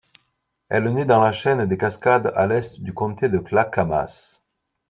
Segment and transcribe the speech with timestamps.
[0.69, 4.41] Elle nait dans la Chaîne des Cascades à l'est du Comté de Clackamas.